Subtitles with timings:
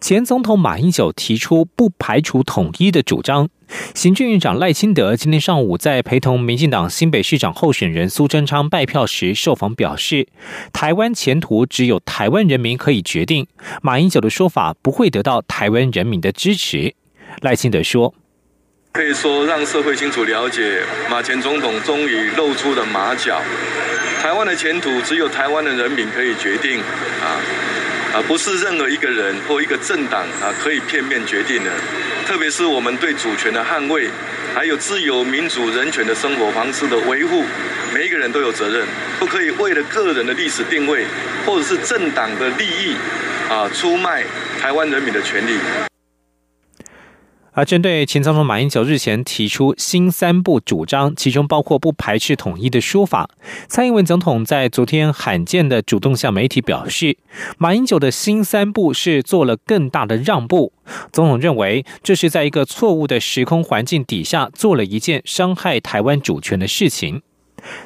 [0.00, 3.48] 前总统马英九提出不排除统一的主张。
[3.94, 10.28] 行政院长赖清德今天上午在陪同民进党新北市长候选人苏贞昌拜票时受访表示，
[10.72, 13.46] 台湾前途只有台湾人民可以决定。
[13.82, 16.94] 马英九的说法不会得到台湾人民的支持。
[17.40, 18.14] 赖清德说
[18.92, 23.40] ：“可以说让社会清楚了解，马前总统终于露出了马脚。
[24.22, 26.78] 台湾的前途只有台湾的人民可以决定。
[26.78, 27.40] 啊。”
[28.14, 31.70] 啊，不是任何一个人或一个政党啊可以片面决定的。
[32.24, 34.08] 特别是我们对主权的捍卫，
[34.54, 37.42] 还有自由民主人权的生活方式的维护，
[37.92, 38.86] 每一个人都有责任，
[39.18, 41.04] 不可以为了个人的历史定位
[41.44, 42.94] 或者是政党的利益
[43.50, 44.22] 啊出卖
[44.60, 45.58] 台湾人民的权利。
[47.54, 53.30] 而针对前总统马英九日前提出新三不主张，其中包括不排斥统一的说法，
[53.68, 57.16] 蔡英文总统在昨天罕见的主动向媒体表示，
[57.56, 60.72] 马英九的新三不是做了更大的让步。
[61.12, 67.22] 总统认为，这是在一个错误的时空环境底下做了一件伤害台湾主权的事情。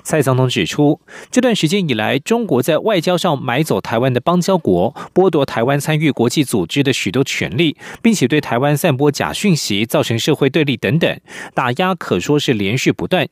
[0.02, 11.20] 蔡总统指出，这段时间以来，中国在外交上买走台湾的邦交国，剥夺台湾参与国际组织的许多权利，并且对台湾散播假讯息，造成社会对立等等，
[11.54, 13.28] 打压可说是连续不断。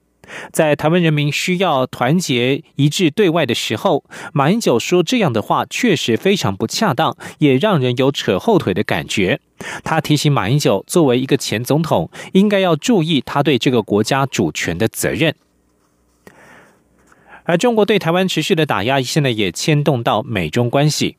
[0.53, 9.39] 在台湾人民需要团结一致对外的时候，马英九说这样的话，确实非常不恰当，也让人有扯后腿的感觉。
[9.85, 15.33] 他提醒马英九，作为一个前总统，应该要注意他对这个国家主权的责任。
[17.47, 21.17] 而中国对台湾持续的打压，现在也牵动到美中关系。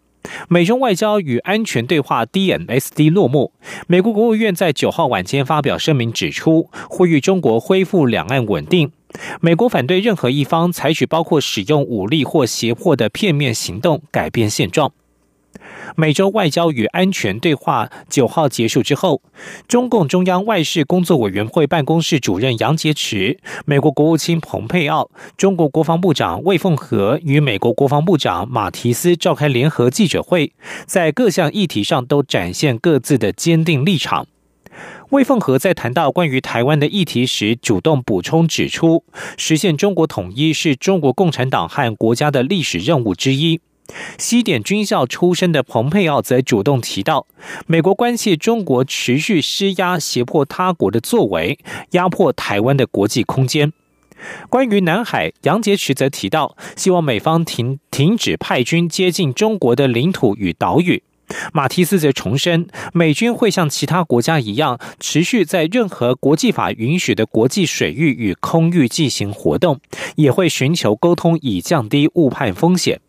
[0.49, 3.53] 美中外交与安全对话 （DNSD） 落幕。
[3.87, 8.91] 美国国务院在九号晚间发表声明，指出呼吁中国恢复两岸稳定。
[9.39, 14.91] 美国反对任何一方采取包括使用武力或胁迫的片面行动，改变现状。
[15.95, 19.21] 美洲外交与安全对话九号结束之后，
[19.67, 30.53] 中共中央外事工作委员会办公室主任杨洁篪、美国国务卿蓬佩奥、中国国防部长魏凤和与美国国防部长马提斯召开联合记者会，
[30.85, 34.27] 在各项议题上都展现各自的坚定立场。
[35.09, 39.05] 魏凤和在谈到关于台湾的议题时，主动补充指出，
[39.37, 43.61] 实现中国统一是中国共产党和国家的历史任务之一。
[44.17, 47.27] 西点军校出身的蓬佩奥则主动提到，
[47.65, 51.57] 美国关切中国持续施压、胁迫他国的作为，
[51.91, 53.71] 压迫台湾的国际空间。
[54.49, 61.03] 关于南海，杨洁篪则提到，希望美方停停止派军接近中国的领土与岛屿。
[61.53, 69.79] 马提斯则重申，美军会像其他国家一样，持续在任何国际法允许的国际水域与空域进行活动，
[70.15, 73.01] 也会寻求沟通，以降低误判风险。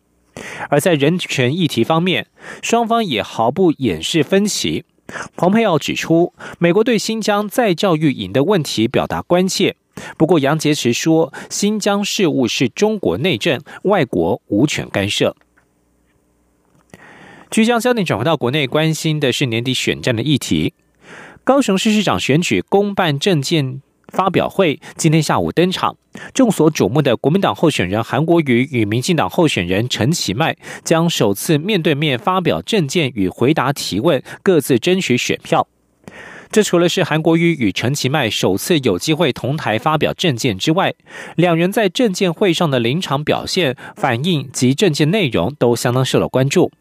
[0.69, 2.27] 而在人权议题方面，
[2.61, 4.85] 双方也毫不掩饰分歧。
[5.35, 9.75] 蓬佩奥指出，美国对新疆再教育营的问题表达关切。
[10.17, 15.35] 不过，杨洁篪说，新疆事务是中国内政，外国无权干涉。
[17.49, 20.73] 即将焦点转回到国内，关心的是年底选战的议题。
[21.43, 23.81] 高雄市市长选举公办证件。
[24.11, 25.95] 发表会今天下午登场，
[26.33, 35.67] 众所瞩目的国民党候选人韩国瑜与民进党候选人陈其迈将首次面对面发表政见与回答提问，各自争取选票。
[36.51, 40.95] 这除了是韩国瑜与陈其迈首次有机会同台发表政见之外，
[41.35, 46.71] 两人在政见会上的临场表现、反应及政见内容都相当受到关注。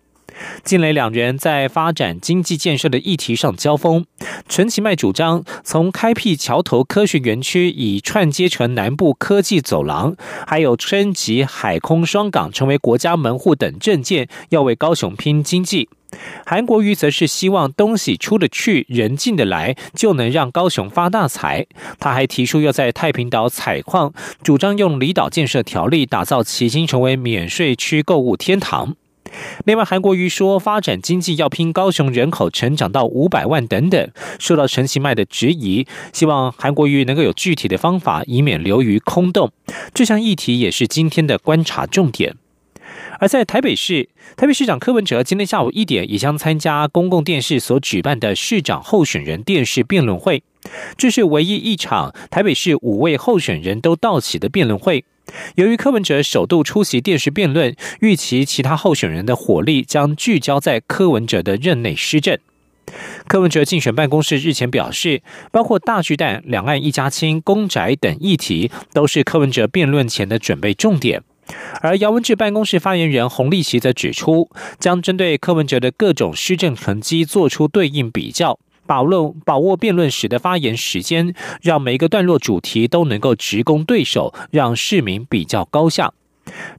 [0.65, 4.05] 近来两人在发展经济建设的议题上交锋。
[4.49, 10.17] 陈其迈主张从开辟桥头科学园区，以串接成南部科技走廊，
[10.47, 15.89] 还有升级海空双港成为国家门户等政见，要为高雄拼经济。
[16.47, 21.67] 韩国瑜则是希望东西出得去，人进得来，就能让高雄发大财。
[21.99, 28.97] 他还提出要在太平岛采矿，主张用离岛建设条例打造旗津成为免税区购物天堂。
[29.65, 39.51] 另外，韩国瑜说，发展经济要拼高雄人口成长到五百万等等，受到陈其迈的质疑，希望韩国瑜能够有具体的方法，以免流于空洞。
[39.93, 42.37] 这项议题也是今天的观察重点。
[43.21, 50.43] 而在台北市，台北市长柯文哲今天下午一点也将参加公共电视所举办的市长候选人电视辩论会。
[50.97, 55.05] 这是唯一一场台北市五位候选人都到齐的辩论会。
[55.57, 62.39] 由于柯文哲首度出席电视辩论，预期其他候选人的火力将聚焦在柯文哲的任内施政。
[63.27, 65.23] 柯文哲竞选办公室日前表示，
[65.53, 71.23] 包括大巨蛋、两岸一家亲、公宅等议题，都是柯文哲辩论前的准备重点。
[71.81, 86.15] 而姚文智办公室发言人洪立奇则指出，将针对柯文哲的各种施政成绩做出对应比较，把握把握辩论时的发言时间，让每一个段落主题都能够直攻对手，让市民比较高下。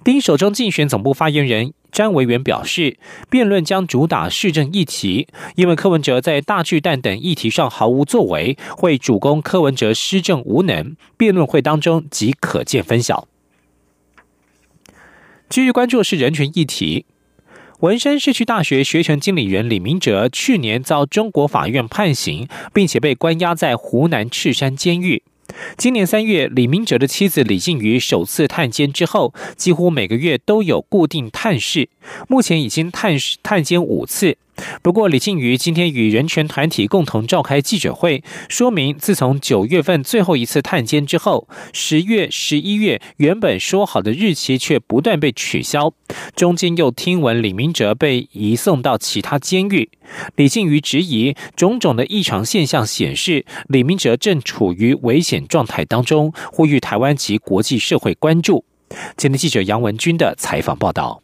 [0.03, 1.73] 第一手中竞选总部发言人。
[1.91, 2.99] 詹维元表示，
[3.31, 10.95] 辩论将主打市政议题，因为柯文哲在大巨蛋等议题上毫无作为，会主攻柯文哲施政无能。
[11.17, 13.27] 辩论会当中即可见分晓。
[15.49, 17.07] 继续关注的是人权议题，
[17.79, 25.23] 文山社区大学学权经理人李明哲去年遭中国法院判刑，并且被关押在湖南赤山监狱。
[25.77, 31.87] 今年三月，李明哲的妻子李静瑜首次探监之后，几乎每个月都有固定探视，
[32.27, 34.35] 目前已经探探监五次。
[34.81, 45.93] 不过，李静瑜今天与人权团体共同召开记者会，说明自从九月份最后一次探监之后，十月、十一月原本说好的日期却不断被取消，
[46.35, 49.89] 中间又听闻李明哲被移送到其他监狱。
[50.35, 58.65] 李静瑜质疑种种的异常现象显示，李明哲正处于危险状态当中，呼吁台湾及国际社会关注。
[59.15, 61.21] 今天记者杨文军的采访报道。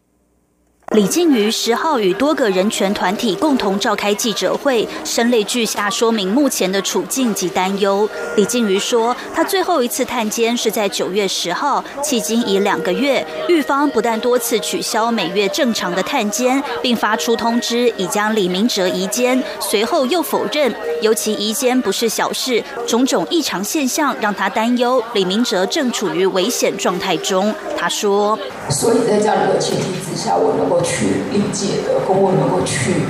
[0.93, 8.07] 李静瑜十号与多个人权团体共同召开记者会，声泪俱下说明目前的处境及担忧。
[8.35, 13.25] 李静瑜说，他最后一次探监是在九月十号，迄今已两个月。
[13.49, 20.73] 狱方不但多次取消每月正常的探监，并发出通知已将李明哲移监，随后又否认。
[21.01, 27.53] 尤其移监不是小事，种种异常现象让他担忧，李明哲正处于危险状态中。
[27.75, 28.37] 他说
[28.69, 33.03] ：“所以在这样的前提之下，我能够。”去理解的，跟我能够去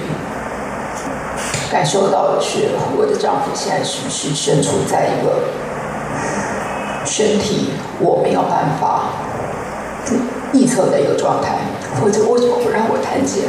[1.69, 5.43] 感受到的是，我的丈夫现在是不是身处在一个
[7.05, 9.09] 身体我没有办法
[10.53, 11.57] 预测的一个状态？
[12.01, 13.43] 或者为什么不让我弹琴？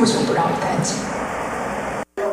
[0.00, 0.96] 为什么不让我弹琴？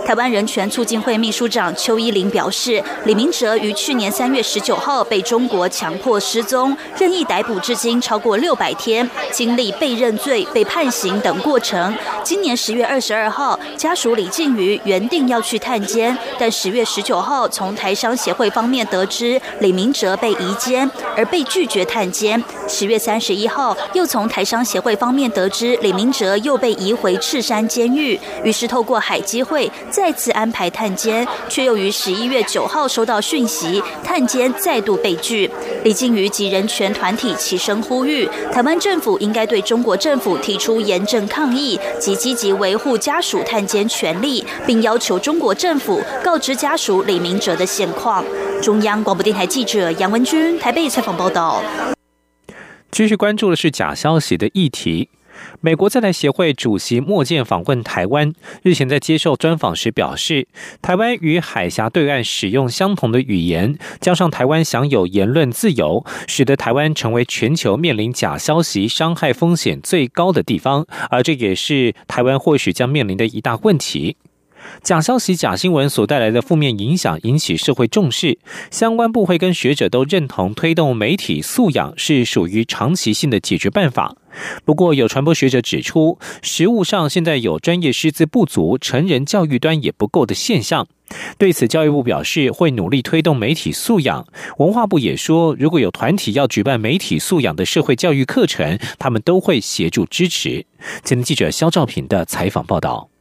[0.06, 11.92] 台湾人权促进会秘书长邱依林表示，李明哲于去年三月十九号被中国强迫失踪，任意逮捕至今超过六百天，经历被认罪、被判刑等过程。
[12.24, 22.42] 今年十月二十二号，家属李静瑜原定要去探监，但十月十九号从台商协会方面得知李明哲被移监，而被拒绝探监。
[22.68, 29.72] 十月三十一号，又从台商协会方面得知李明哲又被移回赤山监狱，于是透过海基会。
[29.96, 35.50] 再次安排探监，却又于十一月九号收到讯息，探监再度被拒。
[35.86, 48.22] 李静瑜及人权团体齐声呼吁，台湾政府应该对中国政府提出严正抗议，及积极维护家属探监权利，并要求中国政府告知家属李明哲的现况。
[48.62, 51.64] 中央广播电台记者杨文君台北采访报道。
[52.92, 55.08] 继续关注的是假消息的议题。
[55.62, 60.48] 美国在台协会主席莫健访问台湾，日前在接受专访时表示，
[60.82, 74.18] 台湾与海峡对岸使用相同的语言，加上台湾享有言论自由，使得台湾成为全球面临假消息伤害风险最高的地方，而这也是台湾或许将面临的一大问题。
[74.82, 78.38] 假消息、假新闻所带来的负面影响引起社会重视，
[78.70, 84.16] 相关部会跟学者都认同推动媒体素养是属于长期性的解决办法。
[84.66, 90.88] 不过，有传播学者指出，实务上现在有专业师资不足、成人教育端也不够的现象。
[91.38, 94.28] 对此，教育部表示会努力推动媒体素养。
[94.58, 100.66] 文化部也说，如果有团体要举办媒体素养的社会教育课程，他们都会协助支持。
[101.04, 103.15] 今天记者肖兆平的采访报道。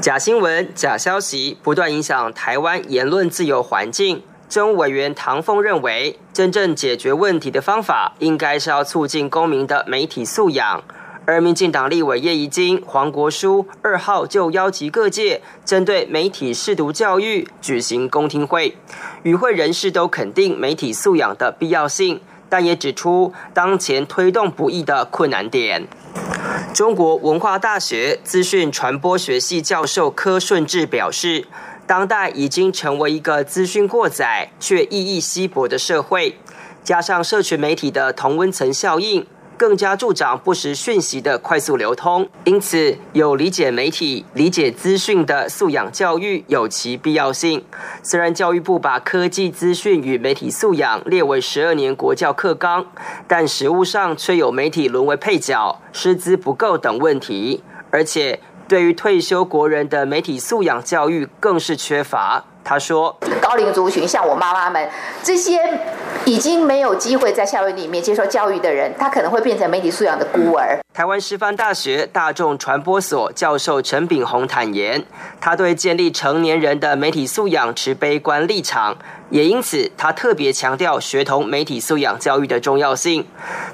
[0.00, 4.22] 假新闻、假消息不断影响台湾言论自由环境。
[4.48, 10.84] 政务委员唐凤认为，真正解决问题的方法，应该是要促进公民的媒体素养。
[11.24, 18.76] 而民进党立委叶宜津、黄国书二号就邀集各界，针对媒体试读教育举行公听会，
[19.24, 25.88] 与会人士都肯定媒体素养的必要性，但也指出当前推动不易的困难点。
[26.76, 31.46] 中国文化大学资讯传播学系教授柯顺志表示，
[31.86, 36.36] 当代已经成为一个资讯过载却意义稀薄的社会，
[36.84, 39.26] 加上社群媒体的同温层效应，
[39.56, 42.28] 更加助长不实讯息的快速流通。
[42.44, 47.64] 因此，有理解媒体、理解资讯的素养教育有其必要性。
[48.02, 52.86] 虽然教育部把科技资讯与媒体素养列为十二年国教课纲，
[53.26, 62.44] 但实务上却有媒体沦为配角、师资不够等问题，而且对于退休国人的媒体素养教育更是缺乏。
[62.66, 64.90] 他说：“高龄族群，像我妈妈们
[65.22, 65.60] 这些。”
[66.24, 70.76] 已经没有机会在校园里面接受教育的人，他可能会变成媒体素养的孤儿。
[70.92, 75.04] 台湾师范大学大众传播所教授陈炳宏坦言，
[75.40, 78.96] 他对建立成年人的媒体素养持悲观立场，
[79.30, 83.26] 也因此他特别强调学童媒体素养教育的重要性。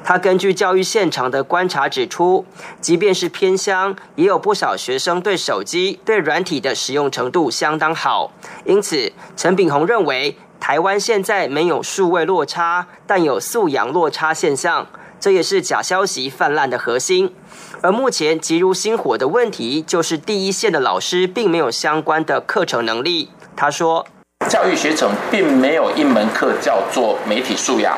[0.05, 2.45] 他根据教育现场的观察指出，
[2.81, 8.33] 即便是偏乡，也有不少学生对手机、对软体的使用程度相当好。
[8.65, 10.37] 因此，陈炳宏认为。
[10.65, 14.87] 台湾现在没有数位落差，但有素养落差现象，
[15.19, 17.35] 这也是假消息泛滥的核心。
[17.81, 23.31] 而目前急如星火的问题，就是第一线的老师并没有相关的课程能力。
[23.57, 24.07] 他说，
[24.53, 27.97] 教育学程并没有一门课叫做媒体素养，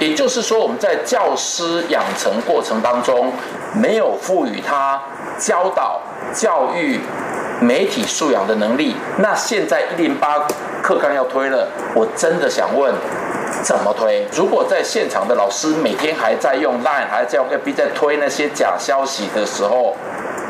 [0.00, 3.32] 也就是说，我们在教师养成过程当中，
[3.72, 5.00] 没有赋予他
[5.38, 6.00] 教导
[6.32, 6.98] 教育。
[7.60, 10.44] 媒体素养的能力，那现在一零八
[10.82, 12.92] 课纲要推了，我真的想问，
[13.62, 14.26] 怎么推？
[14.34, 19.94] 如果在现场的老师每天还在用 Line，还在用 FB 在推那些假消息的时候，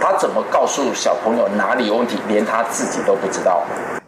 [0.00, 2.16] 他怎么告诉小朋友哪里有问题？
[2.28, 3.62] 连他自己都不知道。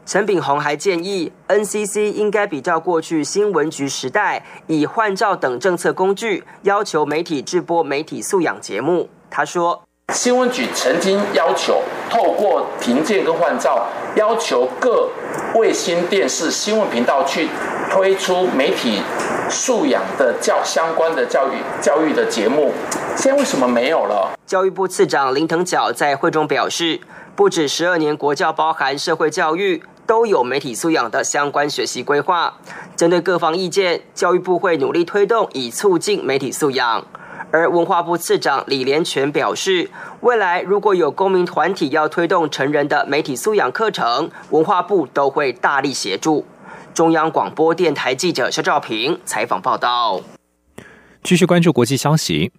[0.06, 9.08] 陈炳宏还建议，NCC 应该比照过去新闻局时代，以换照等政策工具，要求媒体制播媒体素养节目。
[9.28, 9.82] 他说。
[10.14, 15.10] 新闻局曾经要求透过停建跟换照，要求各
[15.56, 17.48] 卫星电视新闻频道去
[17.90, 19.02] 推出媒体
[19.50, 22.72] 素养的教相关的教育教育的节目。
[23.16, 24.38] 现在为什么没有了？
[24.46, 27.00] 教育部次长林腾蛟在会中表示，
[27.34, 32.58] 不止十二年国教包含社会教育，都有媒体素养的相关学习规划。
[32.94, 37.04] 针对各方意见，教育部会努力推动，以促进媒体素养。
[37.52, 39.88] 而文化部次长李连全表示，
[40.20, 46.44] 未来如果有公民团体要推动成人的媒体素养课程，文化部都会大力协助。
[46.92, 50.20] 中央广播电台记者肖兆平采访报道。
[51.22, 52.52] 继续关注国际消息，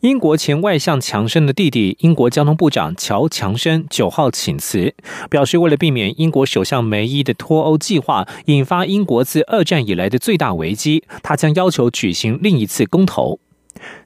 [0.00, 4.94] 英国前外相强生的弟弟英国交通部长乔强生九号请辞，
[5.30, 13.40] 表示为了避免英国首相梅伊的脱欧计划引发英国自二战以来的最大危机，他将要求举行另一次公投。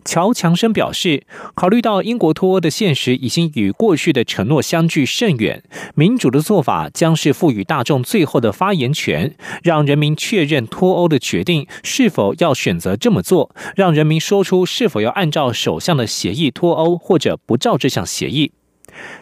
[0.05, 1.25] 乔强生表示，
[1.55, 5.62] 考虑到英国脱欧的现实已经与过去的承诺相距甚远，
[5.95, 18.53] 民主的做法将是赋予大众最后的发言权，让人民确认脱欧的决定是否要选择这么做，让人民说出是否要按照首相的协议脱欧，或者不照这项协议。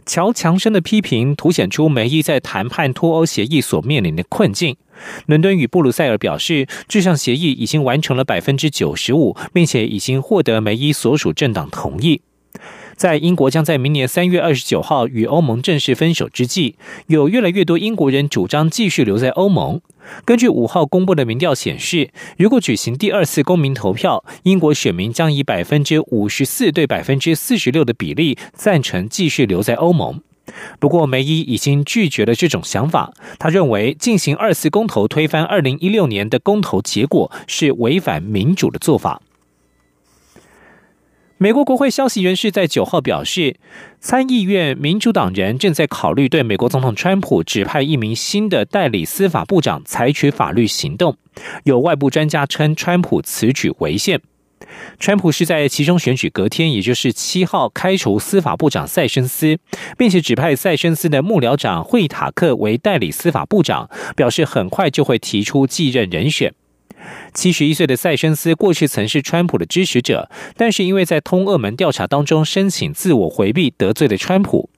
[0.06, 4.76] 乔强生的批评凸显出梅伊在谈判脱欧协议所面临的困境。
[5.26, 12.20] 伦敦与布鲁塞尔表示，这项协议已经完成了百分之九十五，并且已经获得梅伊所属政党同意。
[12.96, 16.74] 在英国将在明年三月二十九号与欧盟正式分手之际，
[17.06, 19.80] 有越来越多英国人主张继续留在欧盟。
[20.24, 30.20] 根据五号公布的民调显示，如果举行第二次公民投票，英国选民将以百分之五十四对百分之四十六的比例赞成继续留在欧盟。
[30.78, 33.12] 不过，梅伊已经拒绝了这种想法。
[33.38, 39.20] 他认为进行二次公投推翻二零一六年的公投结果是违反民主的做法。
[41.40, 43.54] 美国国会消息人士在九号表示，
[44.00, 51.16] 参议院民主党人正在考虑对美国总统川普指派一名新的代理司法部长采取法律行动。
[51.62, 54.20] 有外部专家称，川普此举违宪。
[54.98, 59.58] 川普是在其中选举隔天，也就是七号开除司法部长塞申斯，
[59.96, 66.52] 并且指派塞申斯的幕僚长惠塔克为代理司法部长，表示很快就会提出继任人选。
[67.32, 74.68] 七十一岁的塞申斯过去曾是川普的支持者，但是因为在通俄门调查当中申请自我回避，得罪了川普。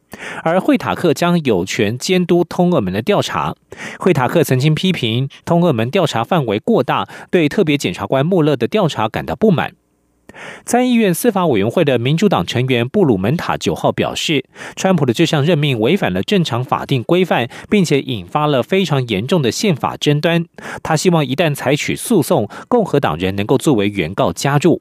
[0.42, 3.54] 而惠塔克将有权监督通俄门的调查。
[3.98, 9.72] 惠塔克曾经批评通俄门调查范围过大，对特别检察官穆勒的调查感到不满。
[10.64, 14.44] 参议院司法委员会的民主党成员布鲁门塔九号表示，
[14.76, 20.46] 川普的这项任命违反了正常法定规范，并且引发了非常严重的宪法争端。
[20.84, 24.80] 他希望一旦采取诉讼，共和党人能够作为原告加入。